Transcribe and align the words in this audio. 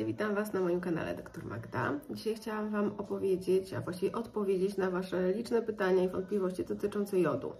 Cześć, 0.00 0.12
witam 0.12 0.34
Was 0.34 0.52
na 0.52 0.60
moim 0.60 0.80
kanale 0.80 1.14
Dr 1.14 1.44
Magda. 1.44 1.92
Dzisiaj 2.10 2.34
chciałam 2.34 2.70
Wam 2.70 2.92
opowiedzieć, 2.98 3.74
a 3.74 3.80
właściwie 3.80 4.12
odpowiedzieć 4.12 4.76
na 4.76 4.90
Wasze 4.90 5.32
liczne 5.32 5.62
pytania 5.62 6.04
i 6.04 6.08
wątpliwości 6.08 6.64
dotyczące 6.64 7.20
jodu. 7.20 7.52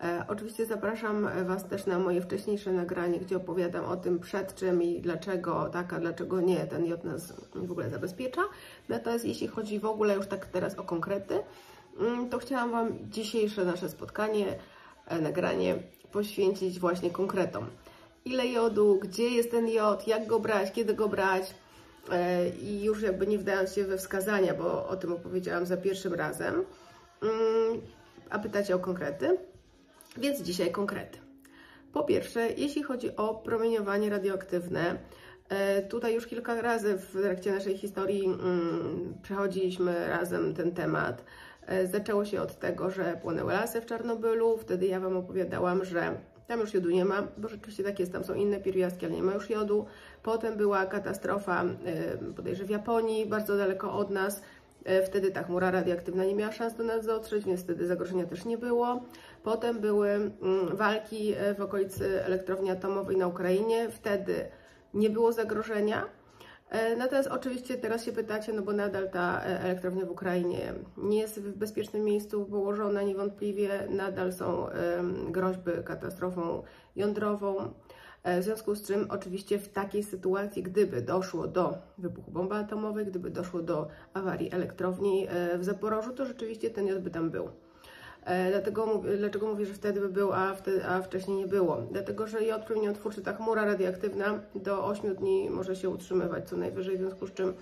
E, 0.00 0.24
oczywiście 0.28 0.66
zapraszam 0.66 1.28
Was 1.46 1.68
też 1.68 1.86
na 1.86 1.98
moje 1.98 2.20
wcześniejsze 2.20 2.72
nagranie, 2.72 3.18
gdzie 3.18 3.36
opowiadam 3.36 3.84
o 3.84 3.96
tym 3.96 4.18
przed 4.18 4.54
czym 4.54 4.82
i 4.82 5.00
dlaczego 5.00 5.68
tak, 5.72 5.92
a 5.92 6.00
dlaczego 6.00 6.40
nie 6.40 6.66
ten 6.66 6.86
jod 6.86 7.04
nas 7.04 7.32
w 7.54 7.70
ogóle 7.70 7.90
zabezpiecza. 7.90 8.42
Natomiast 8.88 9.24
jeśli 9.24 9.48
chodzi 9.48 9.80
w 9.80 9.86
ogóle 9.86 10.14
już 10.14 10.26
tak 10.26 10.46
teraz 10.46 10.78
o 10.78 10.82
konkrety, 10.82 11.38
mm, 12.00 12.28
to 12.28 12.38
chciałam 12.38 12.70
Wam 12.70 13.10
dzisiejsze 13.10 13.64
nasze 13.64 13.88
spotkanie, 13.88 14.58
e, 15.06 15.20
nagranie 15.20 15.78
poświęcić 16.12 16.80
właśnie 16.80 17.10
konkretom 17.10 17.66
ile 18.24 18.46
jodu, 18.46 18.98
gdzie 19.02 19.28
jest 19.28 19.50
ten 19.50 19.68
jod, 19.68 20.08
jak 20.08 20.26
go 20.26 20.40
brać, 20.40 20.72
kiedy 20.72 20.94
go 20.94 21.08
brać. 21.08 21.54
E, 22.12 22.48
I 22.48 22.84
już 22.84 23.02
jakby 23.02 23.26
nie 23.26 23.38
wdając 23.38 23.74
się 23.74 23.84
we 23.84 23.98
wskazania, 23.98 24.54
bo 24.54 24.88
o 24.88 24.96
tym 24.96 25.12
opowiedziałam 25.12 25.66
za 25.66 25.76
pierwszym 25.76 26.14
razem. 26.14 26.54
Mm, 27.22 27.80
a 28.30 28.38
pytacie 28.38 28.74
o 28.74 28.78
konkrety? 28.78 29.38
Więc 30.16 30.42
dzisiaj 30.42 30.72
konkrety. 30.72 31.18
Po 31.92 32.04
pierwsze, 32.04 32.48
jeśli 32.56 32.82
chodzi 32.82 33.16
o 33.16 33.34
promieniowanie 33.34 34.10
radioaktywne, 34.10 34.98
e, 35.48 35.82
Tutaj 35.82 36.14
już 36.14 36.26
kilka 36.26 36.60
razy 36.62 36.98
w 36.98 37.22
trakcie 37.22 37.52
naszej 37.52 37.78
historii 37.78 38.24
mm, 38.24 39.14
przechodziliśmy 39.22 40.08
razem 40.08 40.54
ten 40.54 40.72
temat. 40.72 41.24
E, 41.66 41.86
zaczęło 41.86 42.24
się 42.24 42.40
od 42.40 42.58
tego, 42.58 42.90
że 42.90 43.18
płonęły 43.22 43.52
lasy 43.52 43.80
w 43.80 43.86
Czarnobylu. 43.86 44.58
Wtedy 44.58 44.86
ja 44.86 45.00
Wam 45.00 45.16
opowiadałam, 45.16 45.84
że 45.84 46.14
tam 46.46 46.60
już 46.60 46.74
jodu 46.74 46.90
nie 46.90 47.04
ma, 47.04 47.28
bo 47.38 47.48
rzeczywiście 47.48 47.84
tak 47.84 47.98
jest, 48.00 48.12
tam 48.12 48.24
są 48.24 48.34
inne 48.34 48.60
pierwiastki, 48.60 49.06
ale 49.06 49.14
nie 49.14 49.22
ma 49.22 49.34
już 49.34 49.50
jodu. 49.50 49.86
Potem 50.24 50.56
była 50.56 50.86
katastrofa 50.86 51.64
bodajże 52.36 52.64
w 52.64 52.70
Japonii, 52.70 53.26
bardzo 53.26 53.56
daleko 53.56 53.92
od 53.92 54.10
nas. 54.10 54.42
E, 54.84 55.02
wtedy 55.02 55.30
ta 55.30 55.42
chmura 55.42 55.70
radioaktywna 55.70 56.24
nie 56.24 56.34
miała 56.34 56.52
szans 56.52 56.74
do 56.74 56.84
nas 56.84 57.06
dotrzeć, 57.06 57.44
więc 57.44 57.60
wtedy 57.60 57.86
zagrożenia 57.86 58.26
też 58.26 58.44
nie 58.44 58.58
było. 58.58 59.00
Potem 59.42 59.80
były 59.80 60.10
mm, 60.10 60.32
walki 60.72 61.32
e, 61.32 61.54
w 61.54 61.60
okolicy 61.60 62.24
elektrowni 62.24 62.70
atomowej 62.70 63.16
na 63.16 63.26
Ukrainie. 63.26 63.90
Wtedy 63.90 64.46
nie 64.94 65.10
było 65.10 65.32
zagrożenia. 65.32 66.04
E, 66.70 66.96
natomiast 66.96 67.28
oczywiście 67.28 67.74
teraz 67.74 68.04
się 68.04 68.12
pytacie, 68.12 68.52
no 68.52 68.62
bo 68.62 68.72
nadal 68.72 69.10
ta 69.10 69.40
elektrownia 69.40 70.06
w 70.06 70.10
Ukrainie 70.10 70.74
nie 70.96 71.18
jest 71.18 71.40
w 71.40 71.56
bezpiecznym 71.56 72.04
miejscu 72.04 72.44
położona, 72.44 73.02
niewątpliwie 73.02 73.86
nadal 73.90 74.32
są 74.32 74.66
groźby 75.30 75.70
katastrofą 75.84 76.62
jądrową. 76.96 77.72
E, 78.24 78.40
w 78.40 78.44
związku 78.44 78.74
z 78.74 78.86
czym, 78.86 79.06
oczywiście, 79.10 79.58
w 79.58 79.68
takiej 79.68 80.02
sytuacji, 80.02 80.62
gdyby 80.62 81.02
doszło 81.02 81.46
do 81.46 81.74
wybuchu 81.98 82.30
bomby 82.30 82.54
atomowej, 82.54 83.06
gdyby 83.06 83.30
doszło 83.30 83.62
do 83.62 83.88
awarii 84.14 84.54
elektrowni 84.54 85.26
w 85.58 85.64
Zaporożu, 85.64 86.12
to 86.12 86.26
rzeczywiście 86.26 86.70
ten 86.70 86.86
jod 86.86 87.02
by 87.02 87.10
tam 87.10 87.30
był. 87.30 87.48
E, 88.24 88.50
dlatego, 88.50 89.02
dlaczego 89.18 89.46
mówię, 89.46 89.66
że 89.66 89.74
wtedy 89.74 90.00
by 90.00 90.08
był, 90.08 90.32
a, 90.32 90.54
wtedy, 90.54 90.86
a 90.86 91.02
wcześniej 91.02 91.36
nie 91.36 91.46
było? 91.46 91.82
Dlatego, 91.90 92.26
że 92.26 92.44
jod 92.44 92.62
promieniotwórczy, 92.62 93.22
ta 93.22 93.32
chmura 93.32 93.64
radioaktywna 93.64 94.40
do 94.54 94.86
8 94.86 95.14
dni 95.14 95.50
może 95.50 95.76
się 95.76 95.88
utrzymywać 95.88 96.48
co 96.48 96.56
najwyżej, 96.56 96.96
w 96.96 97.00
związku 97.00 97.26
z 97.26 97.32
czym 97.32 97.54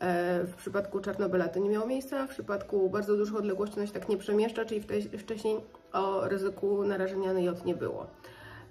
e, 0.00 0.44
w 0.44 0.54
przypadku 0.54 1.00
Czarnobyla 1.00 1.48
to 1.48 1.58
nie 1.60 1.70
miało 1.70 1.86
miejsca, 1.86 2.26
w 2.26 2.30
przypadku 2.30 2.90
bardzo 2.90 3.16
dużych 3.16 3.36
odległości 3.36 3.76
ona 3.76 3.86
się 3.86 3.92
tak 3.92 4.08
nie 4.08 4.16
przemieszcza, 4.16 4.64
czyli 4.64 4.84
wcześniej 5.18 5.56
o 5.92 6.28
ryzyku 6.28 6.84
narażenia 6.84 7.32
na 7.32 7.40
jod 7.40 7.64
nie 7.64 7.74
było. 7.74 8.06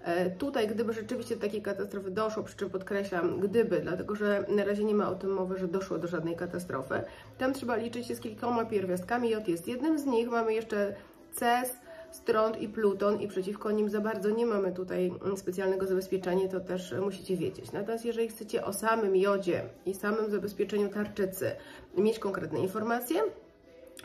E, 0.04 0.30
tutaj, 0.30 0.68
gdyby 0.68 0.94
rzeczywiście 0.94 1.36
do 1.36 1.42
takiej 1.42 1.62
katastrofy 1.62 2.12
doszło, 2.12 2.44
przy 2.44 2.58
czym 2.58 2.70
podkreślam, 2.70 3.40
gdyby, 3.40 3.80
dlatego 3.80 4.16
że 4.16 4.46
na 4.50 4.66
razie 4.66 4.84
nie 4.84 4.96
ma 4.96 5.10
o 5.10 5.16
tym 5.16 5.34
mowy, 5.34 5.58
że 5.58 5.68
doszło 5.68 5.98
do 5.98 6.08
żadnej 6.08 6.36
katastrofy, 6.36 7.02
tam 7.38 7.54
trzeba 7.54 7.76
liczyć 7.76 8.08
się 8.08 8.16
z 8.16 8.20
kilkoma 8.20 8.66
pierwiastkami. 8.66 9.30
Jod 9.30 9.48
jest 9.48 9.68
jednym 9.68 10.00
z 10.00 10.06
nich. 10.06 10.30
Mamy 10.30 10.54
jeszcze 10.54 10.96
CES, 11.32 11.72
strąd 12.12 12.62
i 12.62 12.70
pluton 12.70 13.22
i 13.22 13.28
przeciwko 13.28 13.72
nim 13.72 13.90
za 13.90 14.02
bardzo 14.02 14.30
nie 14.30 14.46
mamy 14.46 14.72
tutaj 14.72 15.14
specjalnego 15.36 15.86
zabezpieczenia, 15.86 16.48
to 16.48 16.60
też 16.60 16.96
musicie 17.02 17.38
wiedzieć. 17.38 17.72
Natomiast 17.72 18.06
jeżeli 18.06 18.28
chcecie 18.28 18.66
o 18.66 18.74
samym 18.74 19.16
jodzie 19.16 19.64
i 19.86 19.94
samym 19.94 20.32
zabezpieczeniu 20.32 20.90
tarczycy 20.90 21.52
mieć 21.98 22.20
konkretne 22.20 22.60
informacje, 22.60 23.22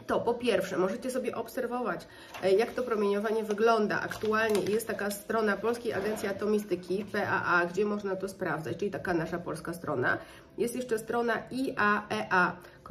to 0.07 0.21
po 0.21 0.35
pierwsze 0.35 0.77
możecie 0.77 1.11
sobie 1.11 1.35
obserwować, 1.35 2.07
e, 2.43 2.53
jak 2.53 2.71
to 2.71 2.83
promieniowanie 2.83 3.45
wygląda 3.45 4.01
aktualnie. 4.01 4.61
Jest 4.61 4.87
taka 4.87 5.11
strona 5.11 5.57
Polskiej 5.57 5.93
Agencji 5.93 6.29
Atomistyki, 6.29 7.05
PAA, 7.13 7.67
gdzie 7.67 7.85
można 7.85 8.17
to 8.17 8.29
sprawdzać, 8.29 8.77
czyli 8.77 8.91
taka 8.91 9.15
nasza 9.15 9.39
polska 9.39 9.73
strona. 9.73 10.19
Jest 10.59 10.77
jeszcze 10.77 10.99
strona 10.99 11.43
iaea.org, 11.51 12.89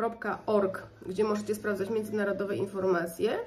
gdzie 1.05 1.23
możecie 1.23 1.55
sprawdzać 1.55 1.89
międzynarodowe 1.89 2.55
informacje. 2.55 3.39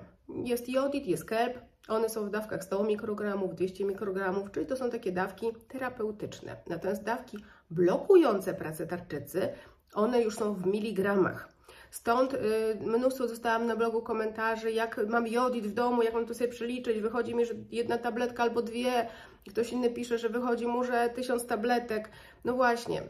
Jest 0.44 0.70
jodid, 0.70 1.08
jest 1.08 1.26
kelp, 1.26 1.58
one 1.88 2.10
są 2.10 2.26
w 2.26 2.30
dawkach 2.30 2.64
100 2.64 2.84
mikrogramów, 2.84 3.56
200 3.56 3.86
mikrogramów, 3.86 4.52
czyli 4.52 4.66
to 4.66 4.78
są 4.78 4.90
takie 4.90 5.12
dawki 5.12 5.48
terapeutyczne. 5.68 6.56
Natomiast 6.68 7.04
dawki 7.04 7.38
blokujące 7.72 8.54
pracę 8.54 8.88
tarczycy, 8.88 9.50
one 9.94 10.22
już 10.22 10.36
są 10.36 10.54
w 10.54 10.66
miligramach. 10.66 11.50
Stąd 11.92 12.34
y, 12.34 12.38
mnóstwo 12.82 13.28
dostałam 13.28 13.68
na 13.68 13.76
blogu 13.76 14.02
komentarzy, 14.02 14.72
jak 14.72 15.08
mam 15.08 15.28
jodid 15.28 15.68
w 15.68 15.74
domu, 15.74 16.04
jak 16.04 16.14
mam 16.14 16.26
to 16.26 16.34
sobie 16.34 16.50
przeliczyć, 16.50 17.00
wychodzi 17.00 17.36
mi, 17.36 17.46
że 17.46 17.54
jedna 17.72 17.98
tabletka 17.98 18.44
albo 18.44 18.62
dwie, 18.62 19.08
ktoś 19.50 19.72
inny 19.72 19.90
pisze, 19.90 20.18
że 20.18 20.30
wychodzi 20.30 20.68
mu, 20.68 20.84
że 20.84 21.10
tysiąc 21.10 21.46
tabletek. 21.46 22.10
No 22.46 22.54
właśnie, 22.54 23.02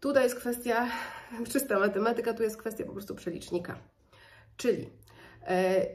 tutaj 0.00 0.24
jest 0.24 0.36
kwestia, 0.36 0.88
czysta 1.52 1.78
matematyka, 1.78 2.34
tu 2.34 2.42
jest 2.42 2.56
kwestia 2.56 2.84
po 2.84 2.92
prostu 2.92 3.14
przelicznika. 3.14 3.76
Czyli 4.56 4.90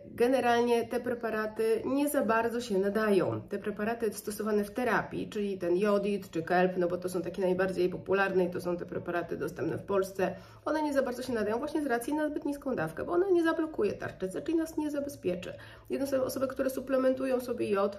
generalnie 0.05 0.87
te 0.87 0.99
preparaty 0.99 1.81
nie 1.85 2.09
za 2.09 2.25
bardzo 2.25 2.61
się 2.61 2.77
nadają. 2.77 3.41
Te 3.41 3.59
preparaty 3.59 4.13
stosowane 4.13 4.63
w 4.63 4.71
terapii, 4.71 5.29
czyli 5.29 5.57
ten 5.57 5.77
jodid 5.77 6.31
czy 6.31 6.43
kelp, 6.43 6.71
no 6.77 6.87
bo 6.87 6.97
to 6.97 7.09
są 7.09 7.21
takie 7.21 7.41
najbardziej 7.41 7.89
popularne 7.89 8.45
i 8.45 8.49
to 8.49 8.61
są 8.61 8.77
te 8.77 8.85
preparaty 8.85 9.37
dostępne 9.37 9.77
w 9.77 9.83
Polsce, 9.83 10.35
one 10.65 10.83
nie 10.83 10.93
za 10.93 11.03
bardzo 11.03 11.23
się 11.23 11.33
nadają 11.33 11.59
właśnie 11.59 11.81
z 11.81 11.85
racji 11.85 12.13
na 12.13 12.29
zbyt 12.29 12.45
niską 12.45 12.75
dawkę, 12.75 13.03
bo 13.03 13.11
ona 13.11 13.29
nie 13.29 13.43
zablokuje 13.43 13.93
tarczycy, 13.93 14.41
czyli 14.41 14.57
nas 14.57 14.77
nie 14.77 14.91
zabezpieczy. 14.91 15.53
Jedne 15.89 16.07
są 16.07 16.23
osoby, 16.23 16.47
które 16.47 16.69
suplementują 16.69 17.39
sobie 17.39 17.69
jod, 17.69 17.97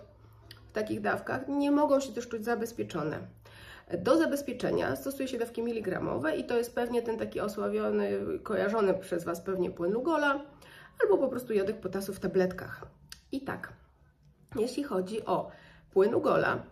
w 0.69 0.73
takich 0.73 1.01
dawkach 1.01 1.49
nie 1.49 1.71
mogą 1.71 2.01
się 2.01 2.13
też 2.13 2.29
czuć 2.29 2.45
zabezpieczone. 2.45 3.19
Do 3.99 4.19
zabezpieczenia 4.19 4.97
stosuje 4.97 5.29
się 5.29 5.39
dawki 5.39 5.63
miligramowe 5.63 6.37
i 6.37 6.45
to 6.45 6.59
jest 6.59 6.75
pewnie 6.75 7.03
ten 7.03 7.19
taki 7.19 7.41
osławiony, 7.41 8.13
kojarzony 8.43 8.95
przez 8.95 9.25
Was 9.25 9.41
pewnie 9.41 9.71
płyn 9.71 9.93
Lugola 9.93 10.41
albo 11.03 11.19
po 11.19 11.29
prostu 11.29 11.53
jodek 11.53 11.81
potasu 11.81 12.15
w 12.15 12.21
tabletkach. 12.21 12.87
I 13.33 13.41
tak, 13.41 13.73
jeśli 14.57 14.83
chodzi 14.83 15.25
o 15.25 15.51
płyn 15.93 16.13
Lugola, 16.13 16.63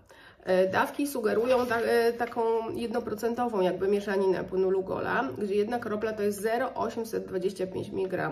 e, 0.45 0.69
Dawki 0.69 1.07
sugerują 1.07 1.67
ta, 1.67 1.81
e, 1.81 2.13
taką 2.13 2.71
jednoprocentową 2.71 3.61
jakby 3.61 3.89
mieszaninę 3.89 4.45
płynu 4.45 4.71
Lugola, 4.71 5.29
gdzie 5.39 5.55
jedna 5.55 5.79
kropla 5.79 6.13
to 6.13 6.23
jest 6.23 6.41
0,825 6.41 7.89
mg 7.89 8.31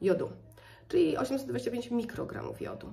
jodu, 0.00 0.30
czyli 0.88 1.16
825 1.16 1.90
mikrogramów 1.90 2.60
jodu. 2.62 2.92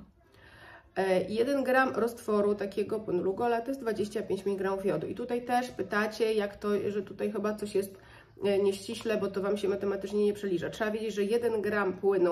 1 1.30 1.60
e, 1.60 1.64
gram 1.64 1.96
roztworu 1.96 2.56
takiego 2.56 3.00
płynu 3.00 3.24
Lugola 3.24 3.62
to 3.62 3.68
jest 3.68 3.82
25 3.82 4.48
mg 4.48 4.86
jodu. 4.86 5.08
I 5.08 5.16
tutaj 5.16 5.46
też 5.46 5.72
pytacie, 5.72 6.34
jak 6.34 6.58
to, 6.58 6.70
że 6.90 7.04
tutaj 7.04 7.32
chyba 7.32 7.54
coś 7.54 7.76
jest 7.76 7.98
nieściśle, 8.44 9.18
bo 9.18 9.28
to 9.28 9.42
Wam 9.42 9.58
się 9.58 9.68
matematycznie 9.68 10.26
nie 10.26 10.34
przeliża. 10.34 10.70
Trzeba 10.70 10.92
wiedzieć, 10.92 11.14
że 11.16 11.24
1 11.24 11.62
gram 11.62 11.94
płynu 11.94 12.32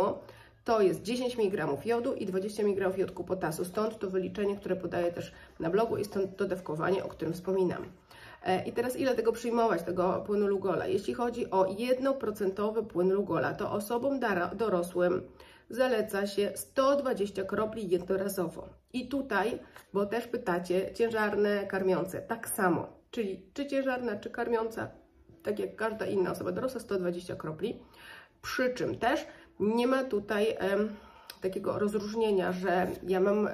to 0.64 0.82
jest 0.82 1.02
10 1.02 1.40
mg 1.40 1.68
jodu 1.86 2.14
i 2.14 2.26
20 2.26 2.64
mg 2.64 2.98
jodku 2.98 3.24
potasu. 3.24 3.66
Stąd 3.66 4.00
to 4.00 4.10
wyliczenie, 4.10 4.56
które 4.56 4.76
podaję 4.76 5.12
też 5.12 5.32
na 5.60 5.70
blogu 5.70 5.98
i 5.98 6.06
stąd 6.06 6.38
to 6.38 6.46
dawkowanie, 6.46 7.04
o 7.04 7.08
którym 7.08 7.34
wspominam. 7.34 7.86
E, 8.44 8.66
I 8.66 8.72
teraz 8.72 8.98
ile 8.98 9.16
tego 9.16 9.32
przyjmować, 9.32 9.84
tego 9.84 10.24
płynu 10.26 10.48
Lugola? 10.48 10.88
Jeśli 10.88 11.14
chodzi 11.14 11.52
o 11.52 11.64
1% 11.64 12.86
płyn 12.86 13.14
Lugola, 13.14 13.54
to 13.54 13.72
osobom 13.72 14.20
dorosłym 14.56 15.22
zaleca 15.70 16.28
się 16.28 16.52
120 16.56 17.44
kropli 17.44 17.90
jednorazowo. 17.90 18.70
I 18.94 19.08
tutaj, 19.08 19.60
bo 19.94 20.06
też 20.06 20.28
pytacie, 20.28 20.94
ciężarne, 20.94 21.68
karmiące, 21.68 22.22
tak 22.22 22.50
samo. 22.50 22.88
Czyli 23.12 23.42
czy 23.54 23.68
ciężarna, 23.68 24.16
czy 24.16 24.30
karmiąca, 24.30 24.90
tak 25.46 25.60
jak 25.60 25.76
każda 25.76 26.06
inna 26.06 26.32
osoba 26.32 26.52
dorosła, 26.52 26.80
120 26.80 27.36
kropli. 27.36 27.80
Przy 28.42 28.74
czym 28.74 28.98
też 28.98 29.28
nie 29.60 29.88
ma 29.88 30.04
tutaj 30.04 30.50
e, 30.50 30.58
takiego 31.42 31.80
rozróżnienia, 31.80 32.52
że 32.52 32.88
ja 33.04 33.20
mam 33.20 33.48
e, 33.48 33.52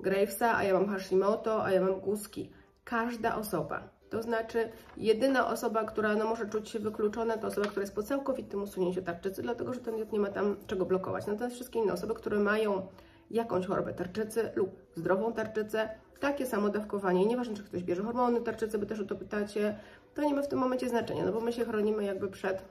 Gravesa, 0.00 0.56
a 0.56 0.64
ja 0.64 0.74
mam 0.74 0.88
Hashimoto, 0.88 1.64
a 1.64 1.70
ja 1.70 1.80
mam 1.80 2.00
Guski. 2.00 2.50
Każda 2.84 3.36
osoba. 3.36 3.88
To 4.10 4.22
znaczy, 4.22 4.68
jedyna 4.96 5.48
osoba, 5.48 5.84
która 5.84 6.14
no, 6.14 6.24
może 6.24 6.48
czuć 6.48 6.68
się 6.68 6.78
wykluczona, 6.78 7.38
to 7.38 7.46
osoba, 7.46 7.66
która 7.66 7.82
jest 7.82 7.94
po 7.94 8.02
całkowitym 8.02 8.62
usunięciu 8.62 9.02
tarczycy, 9.02 9.42
dlatego 9.42 9.74
że 9.74 9.80
ten 9.80 9.98
jod 9.98 10.12
nie 10.12 10.20
ma 10.20 10.28
tam 10.28 10.56
czego 10.66 10.86
blokować. 10.86 11.26
Natomiast 11.26 11.54
wszystkie 11.54 11.78
inne 11.78 11.92
osoby, 11.92 12.14
które 12.14 12.38
mają 12.38 12.86
jakąś 13.30 13.66
chorobę 13.66 13.94
tarczycy 13.94 14.50
lub 14.54 14.70
zdrową 14.94 15.32
tarczycę, 15.32 15.88
takie 16.20 16.46
samo 16.46 16.68
dawkowanie, 16.68 17.26
nieważne 17.26 17.54
czy 17.54 17.62
ktoś 17.62 17.82
bierze 17.82 18.02
hormony 18.02 18.40
tarczycy, 18.40 18.78
by 18.78 18.86
też 18.86 19.00
o 19.00 19.04
to 19.04 19.16
pytacie, 19.16 19.78
to 20.14 20.22
nie 20.22 20.34
ma 20.34 20.42
w 20.42 20.48
tym 20.48 20.58
momencie 20.58 20.88
znaczenia, 20.88 21.24
no 21.24 21.32
bo 21.32 21.40
my 21.40 21.52
się 21.52 21.64
chronimy 21.64 22.04
jakby 22.04 22.28
przed 22.28 22.62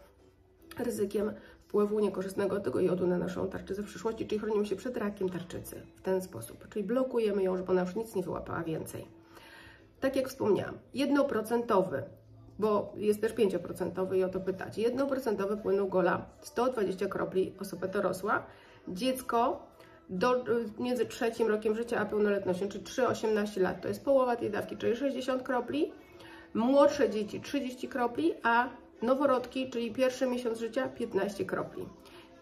ryzykiem 0.79 1.31
wpływu 1.59 1.99
niekorzystnego 1.99 2.59
tego 2.59 2.79
jodu 2.79 3.07
na 3.07 3.17
naszą 3.17 3.47
tarczycę 3.47 3.81
w 3.81 3.85
przyszłości, 3.85 4.27
czyli 4.27 4.39
chronimy 4.39 4.65
się 4.65 4.75
przed 4.75 4.97
rakiem 4.97 5.29
tarczycy 5.29 5.81
w 5.95 6.01
ten 6.01 6.21
sposób, 6.21 6.69
czyli 6.69 6.85
blokujemy 6.85 7.43
ją, 7.43 7.57
żeby 7.57 7.71
ona 7.71 7.81
już 7.81 7.95
nic 7.95 8.15
nie 8.15 8.23
wyłapała 8.23 8.63
więcej. 8.63 9.07
Tak 9.99 10.15
jak 10.15 10.29
wspomniałam, 10.29 10.77
jednoprocentowy, 10.93 12.03
bo 12.59 12.93
jest 12.95 13.21
też 13.21 13.33
5% 13.33 14.15
i 14.15 14.23
o 14.23 14.29
to 14.29 14.39
pytać. 14.39 14.77
Jednoprocentowy 14.77 15.57
płyn 15.57 15.89
gola 15.89 16.25
120 16.41 17.07
kropli, 17.07 17.53
osoba 17.59 17.87
dorosła, 17.87 18.43
dziecko 18.87 19.67
do, 20.09 20.43
między 20.79 21.05
trzecim 21.05 21.47
rokiem 21.47 21.75
życia 21.75 21.99
a 21.99 22.05
pełnoletnością, 22.05 22.67
czyli 22.69 22.83
3-18 22.83 23.61
lat, 23.61 23.81
to 23.81 23.87
jest 23.87 24.03
połowa 24.03 24.35
tej 24.35 24.51
dawki, 24.51 24.77
czyli 24.77 24.95
60 24.95 25.43
kropli, 25.43 25.91
młodsze 26.53 27.09
dzieci 27.09 27.41
30 27.41 27.87
kropli, 27.87 28.33
a 28.43 28.69
Noworodki, 29.01 29.69
czyli 29.69 29.91
pierwszy 29.91 30.27
miesiąc 30.27 30.59
życia, 30.59 30.87
15 30.87 31.45
kropli. 31.45 31.85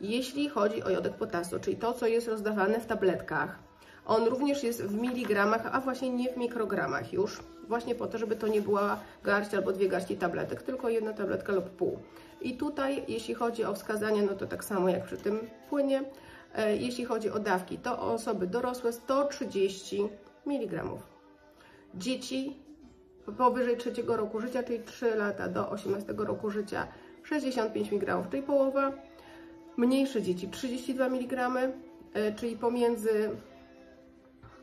Jeśli 0.01 0.49
chodzi 0.49 0.83
o 0.83 0.89
jodek 0.89 1.13
potasu, 1.13 1.59
czyli 1.59 1.77
to, 1.77 1.93
co 1.93 2.07
jest 2.07 2.27
rozdawane 2.27 2.79
w 2.79 2.85
tabletkach, 2.85 3.59
on 4.05 4.25
również 4.25 4.63
jest 4.63 4.83
w 4.83 5.01
miligramach, 5.01 5.69
a 5.71 5.81
właśnie 5.81 6.09
nie 6.09 6.33
w 6.33 6.37
mikrogramach 6.37 7.13
już, 7.13 7.39
właśnie 7.67 7.95
po 7.95 8.07
to, 8.07 8.17
żeby 8.17 8.35
to 8.35 8.47
nie 8.47 8.61
była 8.61 8.99
garść 9.23 9.53
albo 9.53 9.71
dwie 9.71 9.89
garści 9.89 10.17
tabletek, 10.17 10.61
tylko 10.61 10.89
jedna 10.89 11.13
tabletka 11.13 11.53
lub 11.53 11.69
pół. 11.69 11.99
I 12.41 12.57
tutaj, 12.57 13.03
jeśli 13.07 13.33
chodzi 13.33 13.63
o 13.63 13.73
wskazania, 13.73 14.21
no 14.23 14.33
to 14.33 14.47
tak 14.47 14.63
samo 14.63 14.89
jak 14.89 15.05
przy 15.05 15.17
tym 15.17 15.39
płynie. 15.69 16.03
E, 16.55 16.77
jeśli 16.77 17.05
chodzi 17.05 17.29
o 17.29 17.39
dawki, 17.39 17.77
to 17.77 18.01
osoby 18.01 18.47
dorosłe 18.47 18.93
130 18.93 20.07
mg. 20.45 20.83
Dzieci 21.95 22.57
powyżej 23.37 23.77
trzeciego 23.77 24.17
roku 24.17 24.39
życia, 24.39 24.63
czyli 24.63 24.83
3 24.83 25.15
lata 25.15 25.47
do 25.47 25.69
18 25.69 26.13
roku 26.17 26.49
życia 26.49 26.87
65 27.23 27.93
mg, 27.93 28.23
czyli 28.31 28.43
połowa. 28.43 28.91
Mniejsze 29.77 30.21
dzieci 30.21 30.47
32 30.47 31.05
mg, 31.05 31.49
e, 32.13 32.31
czyli 32.35 32.55
pomiędzy 32.55 33.29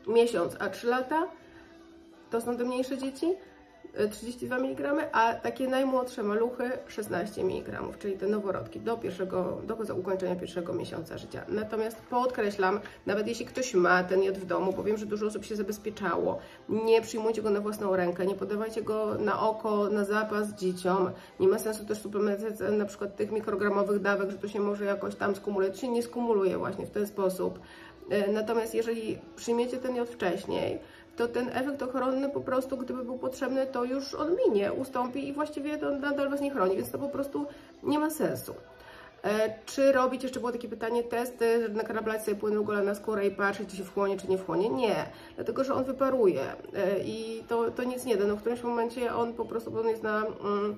miesiąc 0.07 0.55
a 0.59 0.69
3 0.69 0.87
lata. 0.87 1.27
To 2.29 2.41
są 2.41 2.57
te 2.57 2.63
mniejsze 2.63 2.97
dzieci. 2.97 3.27
32 4.11 4.57
mg, 4.57 5.09
a 5.11 5.33
takie 5.33 5.67
najmłodsze 5.67 6.23
maluchy 6.23 6.71
16 6.87 7.41
mg, 7.41 7.81
czyli 7.99 8.17
te 8.17 8.27
noworodki 8.27 8.79
do 8.79 8.97
pierwszego, 8.97 9.61
do 9.63 9.95
ukończenia 9.95 10.35
pierwszego 10.35 10.73
miesiąca 10.73 11.17
życia. 11.17 11.45
Natomiast 11.47 11.97
podkreślam, 12.01 12.79
nawet 13.05 13.27
jeśli 13.27 13.45
ktoś 13.45 13.73
ma 13.73 14.03
ten 14.03 14.23
jod 14.23 14.37
w 14.37 14.45
domu, 14.45 14.73
bo 14.77 14.83
wiem, 14.83 14.97
że 14.97 15.05
dużo 15.05 15.25
osób 15.25 15.45
się 15.45 15.55
zabezpieczało, 15.55 16.39
nie 16.69 17.01
przyjmujcie 17.01 17.41
go 17.41 17.49
na 17.49 17.61
własną 17.61 17.95
rękę, 17.95 18.25
nie 18.25 18.35
podawajcie 18.35 18.81
go 18.81 19.15
na 19.19 19.39
oko, 19.39 19.89
na 19.89 20.05
zapas 20.05 20.53
dzieciom. 20.53 21.11
Nie 21.39 21.47
ma 21.47 21.59
sensu 21.59 21.85
też 21.85 21.97
suplementacja 21.97 22.71
na 22.71 22.85
przykład 22.85 23.15
tych 23.15 23.31
mikrogramowych 23.31 24.01
dawek, 24.01 24.31
że 24.31 24.37
to 24.37 24.47
się 24.47 24.59
może 24.59 24.85
jakoś 24.85 25.15
tam 25.15 25.35
skumuluje. 25.35 25.71
To 25.71 25.77
się 25.77 25.87
nie 25.87 26.03
skumuluje 26.03 26.57
właśnie 26.57 26.85
w 26.85 26.91
ten 26.91 27.07
sposób. 27.07 27.59
E, 28.09 28.31
natomiast 28.31 28.75
jeżeli 28.75 29.17
przyjmiecie 29.35 29.77
ten 29.77 29.95
jod 29.95 30.09
wcześniej, 30.09 30.79
to 31.17 31.27
ten 31.27 31.49
efekt 31.49 31.81
ochronny 31.81 32.29
po 32.29 32.41
prostu, 32.41 32.77
gdyby 32.77 33.03
był 33.03 33.17
potrzebny, 33.17 33.67
to 33.67 33.83
już 33.83 34.13
on 34.13 34.35
minie, 34.47 34.73
ustąpi 34.73 35.27
i 35.27 35.33
właściwie 35.33 35.77
to 35.77 35.91
nadal 35.91 36.29
Was 36.29 36.41
nie 36.41 36.51
chroni, 36.51 36.75
więc 36.75 36.91
to 36.91 36.99
po 36.99 37.09
prostu 37.09 37.45
nie 37.83 37.99
ma 37.99 38.09
sensu. 38.09 38.53
E, 39.23 39.53
czy 39.65 39.91
robić, 39.91 40.23
jeszcze 40.23 40.39
było 40.39 40.51
takie 40.51 40.69
pytanie, 40.69 41.03
testy, 41.03 41.69
nakraplać 41.69 42.23
sobie 42.23 42.37
płyn 42.37 42.63
gola 42.63 42.83
na 42.83 42.95
skórę 42.95 43.27
i 43.27 43.31
patrzeć, 43.31 43.69
czy 43.69 43.77
się 43.77 43.83
wchłonie, 43.83 44.17
czy 44.17 44.27
nie 44.27 44.37
wchłonie? 44.37 44.69
Nie, 44.69 44.95
dlatego, 45.35 45.63
że 45.63 45.73
on 45.73 45.83
wyparuje 45.83 46.41
e, 46.75 46.99
i 46.99 47.43
to, 47.47 47.71
to 47.71 47.83
nic 47.83 48.05
nie 48.05 48.17
da. 48.17 48.27
No, 48.27 48.35
w 48.35 48.39
którymś 48.39 48.63
momencie 48.63 49.15
on 49.15 49.33
po 49.33 49.45
prostu 49.45 49.79
on 49.79 49.87
jest 49.87 50.03
na... 50.03 50.25
Mm, 50.43 50.75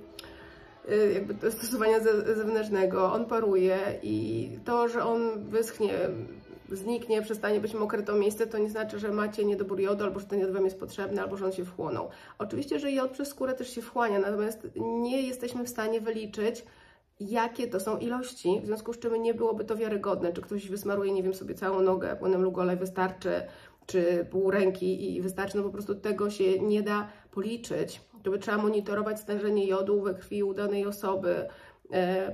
e, 0.90 1.14
jakby 1.14 1.52
stosowania 1.52 2.00
zewnętrznego, 2.36 3.14
on 3.14 3.26
paruje 3.26 3.78
i 4.04 4.50
to, 4.66 4.88
że 4.88 5.04
on 5.04 5.44
wyschnie 5.44 5.94
zniknie, 6.76 7.22
przestanie 7.22 7.60
być 7.60 7.74
mokre 7.74 8.04
to 8.04 8.16
miejsce, 8.16 8.48
to 8.48 8.58
nie 8.58 8.70
znaczy, 8.70 9.00
że 9.00 9.12
macie 9.12 9.46
niedobór 9.46 9.80
jodu, 9.80 10.04
albo 10.04 10.20
że 10.20 10.26
ten 10.26 10.40
jod 10.40 10.52
Wam 10.52 10.66
jest 10.66 10.80
potrzebny, 10.80 11.22
albo 11.22 11.38
że 11.38 11.46
on 11.46 11.52
się 11.52 11.66
wchłonął. 11.66 12.10
Oczywiście, 12.38 12.80
że 12.80 12.92
jod 12.92 13.12
przez 13.12 13.28
skórę 13.28 13.54
też 13.54 13.70
się 13.70 13.82
wchłania, 13.82 14.20
natomiast 14.20 14.68
nie 14.76 15.22
jesteśmy 15.22 15.64
w 15.64 15.70
stanie 15.70 16.02
wyliczyć, 16.02 16.66
jakie 17.20 17.68
to 17.68 17.80
są 17.80 17.98
ilości, 17.98 18.60
w 18.64 18.66
związku 18.66 18.94
z 18.94 19.00
czym 19.00 19.24
nie 19.24 19.34
byłoby 19.34 19.66
to 19.66 19.76
wiarygodne, 19.76 20.34
czy 20.34 20.42
ktoś 20.42 20.70
wysmaruje, 20.70 21.12
nie 21.12 21.24
wiem, 21.24 21.34
sobie 21.34 21.56
całą 21.56 21.82
nogę 21.82 22.16
płynem 22.16 22.44
Lugolej 22.44 22.78
wystarczy, 22.78 23.42
czy 23.86 24.28
pół 24.32 24.52
ręki 24.52 25.16
i 25.16 25.22
wystarczy, 25.22 25.58
no 25.58 25.64
po 25.64 25.70
prostu 25.70 25.96
tego 25.96 26.30
się 26.30 26.60
nie 26.60 26.82
da 26.82 27.08
policzyć. 27.32 28.02
To 28.24 28.32
by 28.32 28.40
trzeba 28.40 28.58
monitorować 28.58 29.20
stężenie 29.20 29.68
jodu 29.68 30.02
we 30.02 30.14
krwi 30.14 30.44
u 30.44 30.54
danej 30.54 30.86
osoby, 30.86 31.48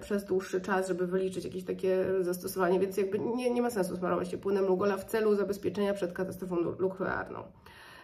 przez 0.02 0.26
dłuższy 0.26 0.62
czas, 0.62 0.88
żeby 0.88 1.08
wyliczyć 1.08 1.46
jakieś 1.46 1.64
takie 1.64 2.06
zastosowanie, 2.22 2.80
więc 2.80 2.98
jakby 2.98 3.20
nie, 3.20 3.50
nie 3.50 3.62
ma 3.62 3.70
sensu 3.70 3.98
smarować 3.98 4.30
się 4.32 4.38
płynem 4.38 4.66
Lugola 4.66 4.98
w 4.98 5.06
celu 5.06 5.36
zabezpieczenia 5.36 5.94
przed 5.94 6.14
katastrofą 6.14 6.56
nuklearną. 6.80 7.44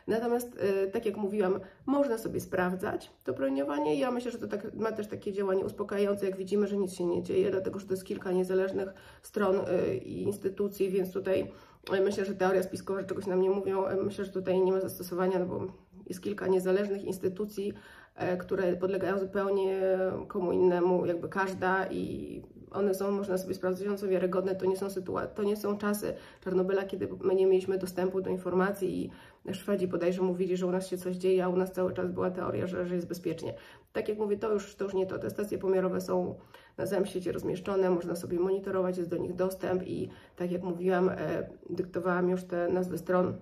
Natomiast, 0.08 0.58
e, 0.60 0.88
tak 0.88 1.06
jak 1.06 1.18
mówiłam, 1.18 1.60
można 1.86 2.18
sobie 2.18 2.40
sprawdzać 2.40 3.12
to 3.24 3.34
promieniowanie. 3.34 3.96
Ja 3.96 4.12
myślę, 4.12 4.32
że 4.32 4.38
to 4.38 4.48
tak, 4.48 4.74
ma 4.74 4.92
też 4.92 5.08
takie 5.08 5.34
działanie 5.34 5.66
uspokajające, 5.66 6.26
jak 6.26 6.38
widzimy, 6.38 6.68
że 6.68 6.78
nic 6.78 6.94
się 6.94 7.06
nie 7.06 7.24
dzieje, 7.24 7.52
dlatego 7.52 7.80
że 7.80 7.86
to 7.86 7.94
jest 7.94 8.06
kilka 8.06 8.32
niezależnych 8.32 8.90
stron 9.22 9.56
e, 9.68 9.96
i 9.96 10.24
instytucji, 10.24 10.90
więc 10.90 11.14
tutaj 11.14 11.52
myślę, 12.04 12.26
że 12.26 12.36
teoria 12.36 12.64
spiskowa, 12.64 13.02
że 13.02 13.08
czegoś 13.08 13.26
nam 13.26 13.42
nie 13.42 13.50
mówią, 13.50 13.84
myślę, 14.04 14.26
że 14.26 14.32
tutaj 14.32 14.62
nie 14.62 14.72
ma 14.72 14.80
zastosowania, 14.80 15.40
no 15.40 15.46
bo 15.46 15.68
jest 16.06 16.22
kilka 16.22 16.48
niezależnych 16.48 17.04
instytucji, 17.04 17.74
E, 18.16 18.38
które 18.38 18.76
podlegają 18.76 19.20
zupełnie 19.20 19.82
komu 20.28 20.52
innemu, 20.52 21.06
jakby 21.06 21.30
każda 21.30 21.88
i 21.88 22.42
one 22.72 22.94
są, 22.94 23.12
można 23.12 23.38
sobie 23.38 23.54
sprawdzać, 23.54 24.00
są 24.00 24.08
wiarygodne, 24.08 24.56
to 24.56 24.66
nie 24.66 24.78
są, 24.78 24.90
sytuacje, 24.90 25.36
to 25.36 25.44
nie 25.44 25.56
są 25.56 25.78
czasy 25.78 26.14
Czarnobyla, 26.42 26.84
kiedy 26.84 27.08
my 27.24 27.36
nie 27.36 27.46
mieliśmy 27.46 27.78
dostępu 27.78 28.22
do 28.22 28.30
informacji 28.30 29.06
i 29.06 29.12
Szwedzi 29.54 29.88
bodajże 29.88 30.22
mówili, 30.22 30.58
że 30.58 30.68
u 30.68 30.72
nas 30.72 30.88
się 30.88 30.98
coś 30.98 31.16
dzieje, 31.16 31.46
a 31.46 31.50
u 31.50 31.56
nas 31.56 31.72
cały 31.72 31.94
czas 31.94 32.12
była 32.12 32.32
teoria, 32.32 32.68
że, 32.68 32.86
że 32.86 32.96
jest 32.96 33.08
bezpiecznie. 33.08 33.54
Tak 33.94 34.10
jak 34.10 34.18
mówię, 34.18 34.38
to 34.38 34.54
już, 34.54 34.76
to 34.76 34.84
już 34.84 34.94
nie 34.94 35.06
to. 35.06 35.20
Te 35.20 35.30
stacje 35.30 35.58
pomiarowe 35.58 36.02
są 36.02 36.36
na 36.78 36.88
całym 36.88 37.06
świecie 37.06 37.32
rozmieszczone, 37.32 37.90
można 37.90 38.16
sobie 38.16 38.40
monitorować, 38.40 38.98
jest 38.98 39.10
do 39.10 39.18
nich 39.18 39.36
dostęp 39.36 39.88
i 39.88 40.10
tak 40.36 40.52
jak 40.52 40.64
mówiłam, 40.64 41.10
e, 41.10 41.50
dyktowałam 41.70 42.30
już 42.30 42.44
te 42.44 42.68
nazwy 42.68 42.98
stron 42.98 43.34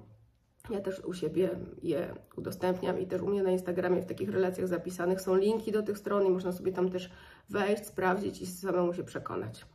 Ja 0.70 0.82
też 0.82 1.00
u 1.00 1.14
siebie 1.14 1.50
je 1.82 2.14
udostępniam 2.36 3.00
i 3.00 3.08
też 3.08 3.22
u 3.22 3.28
mnie 3.28 3.44
na 3.44 3.52
Instagramie 3.52 4.02
w 4.02 4.06
takich 4.06 4.30
relacjach 4.30 4.68
zapisanych 4.68 5.22
są 5.22 5.36
linki 5.36 5.72
do 5.72 5.84
tych 5.84 5.98
stron 5.98 6.26
i 6.26 6.30
można 6.30 6.52
sobie 6.52 6.72
tam 6.72 6.90
też 6.90 7.10
wejść, 7.50 7.86
sprawdzić 7.86 8.42
i 8.42 8.46
samemu 8.46 8.94
się 8.94 9.04
przekonać. 9.04 9.66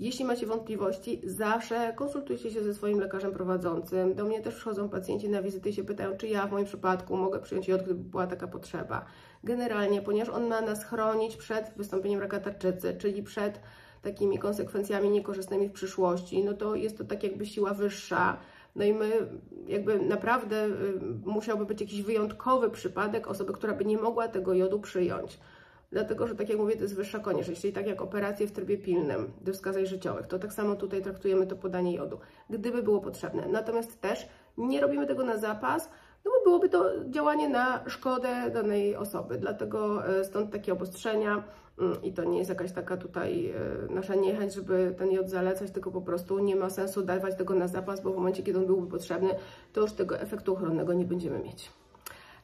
Jeśli 0.00 0.24
macie 0.24 0.46
wątpliwości, 0.46 1.20
zawsze 1.24 1.92
konsultujcie 1.96 2.50
się 2.50 2.64
ze 2.64 2.74
swoim 2.74 3.00
lekarzem 3.00 3.32
prowadzącym. 3.32 4.14
Do 4.14 4.24
mnie 4.24 4.40
też 4.40 4.54
przychodzą 4.54 4.88
pacjenci 4.88 5.28
na 5.28 5.42
wizyty 5.42 5.68
i 5.68 5.72
się 5.72 5.84
pytają, 5.84 6.16
czy 6.16 6.28
ja 6.28 6.46
w 6.46 6.52
moim 6.52 6.64
przypadku 6.64 7.16
mogę 7.16 7.40
przyjąć 7.40 7.68
jod, 7.68 7.82
gdyby 7.82 8.04
była 8.04 8.26
taka 8.26 8.48
potrzeba. 8.48 9.04
Generalnie, 9.44 10.02
ponieważ 10.02 10.34
on 10.34 10.46
ma 10.46 10.60
nas 10.60 10.84
chronić 10.84 11.36
przed 11.36 11.72
wystąpieniem 11.76 12.20
raka 12.20 12.40
tarczycy, 12.40 12.96
czyli 12.98 13.22
przed 13.22 13.60
takimi 14.02 14.38
konsekwencjami 14.38 15.10
niekorzystnymi 15.10 15.68
w 15.68 15.72
przyszłości, 15.72 16.44
no 16.44 16.54
to 16.54 16.74
jest 16.74 16.98
to 16.98 17.04
tak 17.04 17.22
jakby 17.22 17.46
siła 17.46 17.74
wyższa. 17.74 18.36
No 18.74 18.84
i 18.84 18.92
my 18.92 19.28
jakby 19.66 19.98
naprawdę 19.98 20.66
y, 20.66 20.70
musiałby 21.24 21.66
być 21.66 21.80
jakiś 21.80 22.02
wyjątkowy 22.02 22.70
przypadek 22.70 23.28
osoby, 23.28 23.52
która 23.52 23.74
by 23.74 23.84
nie 23.84 23.98
mogła 23.98 24.28
tego 24.28 24.54
jodu 24.54 24.80
przyjąć. 24.80 25.38
Dlatego, 25.92 26.26
że 26.26 26.34
tak 26.34 26.48
jak 26.48 26.58
mówię, 26.58 26.76
to 26.76 26.82
jest 26.82 26.96
wyższa 26.96 27.18
konieczność. 27.18 27.60
Czyli 27.60 27.72
tak 27.72 27.86
jak 27.86 28.02
operacje 28.02 28.46
w 28.46 28.52
trybie 28.52 28.78
pilnym 28.78 29.32
do 29.40 29.52
wskazań 29.52 29.86
życiowych, 29.86 30.26
to 30.26 30.38
tak 30.38 30.52
samo 30.52 30.76
tutaj 30.76 31.02
traktujemy 31.02 31.46
to 31.46 31.56
podanie 31.56 31.94
jodu, 31.94 32.18
gdyby 32.50 32.82
było 32.82 33.00
potrzebne. 33.00 33.46
Natomiast 33.48 34.00
też 34.00 34.28
nie 34.58 34.80
robimy 34.80 35.06
tego 35.06 35.24
na 35.24 35.38
zapas, 35.38 35.90
no 36.24 36.30
bo 36.30 36.44
byłoby 36.44 36.68
to 36.68 36.90
działanie 37.10 37.48
na 37.48 37.84
szkodę 37.86 38.50
danej 38.54 38.96
osoby. 38.96 39.38
Dlatego 39.38 40.08
e, 40.08 40.24
stąd 40.24 40.52
takie 40.52 40.72
obostrzenia 40.72 41.44
i 42.02 42.12
to 42.12 42.24
nie 42.24 42.38
jest 42.38 42.50
jakaś 42.50 42.72
taka 42.72 42.96
tutaj 42.96 43.50
e, 43.50 43.92
nasza 43.92 44.14
niechęć, 44.14 44.54
żeby 44.54 44.94
ten 44.98 45.10
jod 45.10 45.30
zalecać, 45.30 45.70
tylko 45.70 45.90
po 45.90 46.02
prostu 46.02 46.38
nie 46.38 46.56
ma 46.56 46.70
sensu 46.70 47.02
dawać 47.02 47.36
tego 47.36 47.54
na 47.54 47.68
zapas, 47.68 48.00
bo 48.00 48.12
w 48.12 48.16
momencie, 48.16 48.42
kiedy 48.42 48.58
on 48.58 48.66
byłby 48.66 48.90
potrzebny, 48.90 49.30
to 49.72 49.80
już 49.80 49.92
tego 49.92 50.18
efektu 50.20 50.52
ochronnego 50.52 50.92
nie 50.92 51.04
będziemy 51.04 51.38
mieć. 51.38 51.70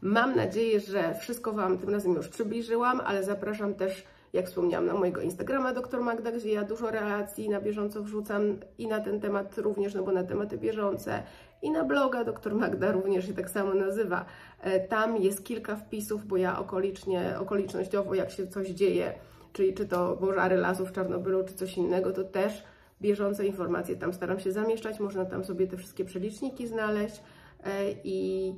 Mam 0.03 0.37
nadzieję, 0.37 0.81
że 0.81 1.15
wszystko 1.15 1.53
Wam 1.53 1.79
tym 1.79 1.91
razem 1.91 2.15
już 2.15 2.29
przybliżyłam, 2.29 3.01
ale 3.01 3.25
zapraszam 3.25 3.75
też, 3.75 4.05
jak 4.33 4.47
wspomniałam, 4.47 4.87
na 4.87 4.95
mojego 4.95 5.21
Instagrama 5.21 5.75
dr 5.75 6.01
Magda, 6.01 6.33
gdzie 6.33 6.53
ja 6.53 6.65
dużo 6.65 6.91
relacji 6.91 7.49
na 7.49 7.61
bieżąco 7.61 8.03
wrzucam 8.03 8.43
i 8.79 8.87
na 8.87 9.01
ten 9.01 9.21
temat 9.21 9.59
również, 9.59 9.95
no 9.95 10.03
bo 10.03 10.13
na 10.13 10.25
tematy 10.25 10.59
bieżące, 10.59 11.23
i 11.63 11.71
na 11.71 11.85
bloga 11.85 12.25
dr 12.25 12.55
Magda 12.55 12.93
również 12.93 13.27
się 13.27 13.35
tak 13.35 13.51
samo 13.51 13.75
nazywa. 13.75 14.25
E, 14.61 14.81
tam 14.81 15.17
jest 15.17 15.45
kilka 15.45 15.77
wpisów, 15.77 16.27
bo 16.27 16.37
ja 16.37 16.59
okolicznie, 16.59 17.35
okolicznościowo, 17.39 18.15
jak 18.15 18.31
się 18.31 18.47
coś 18.47 18.69
dzieje, 18.69 19.15
czyli 19.53 19.75
czy 19.75 19.87
to 19.87 20.17
pożary 20.17 20.57
lasów 20.57 20.89
w 20.89 20.93
Czarnobylu, 20.93 21.45
czy 21.45 21.55
coś 21.55 21.77
innego, 21.77 22.13
to 22.13 22.25
też 22.25 22.63
bieżące 23.01 23.47
informacje 23.47 23.97
tam 23.97 24.13
staram 24.13 24.41
się 24.41 24.53
zamieszczać. 24.53 25.01
Można 25.01 25.25
tam 25.25 25.45
sobie 25.45 25.67
te 25.67 25.77
wszystkie 25.77 26.05
przeliczniki 26.05 26.67
znaleźć 26.67 27.23
e, 27.65 27.71
i 28.05 28.53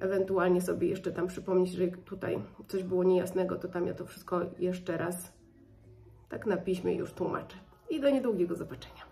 ewentualnie 0.00 0.60
sobie 0.60 0.88
jeszcze 0.88 1.12
tam 1.12 1.26
przypomnieć, 1.26 1.72
że 1.72 1.88
tutaj 1.88 2.38
coś 2.68 2.82
było 2.82 3.04
niejasnego, 3.04 3.56
to 3.56 3.68
tam 3.68 3.86
ja 3.86 3.94
to 3.94 4.06
wszystko 4.06 4.40
jeszcze 4.58 4.96
raz 4.96 5.32
tak 6.28 6.46
na 6.46 6.56
piśmie 6.56 6.94
już 6.94 7.12
tłumaczę. 7.12 7.56
I 7.90 8.00
do 8.00 8.10
niedługiego 8.10 8.54
zobaczenia. 8.54 9.09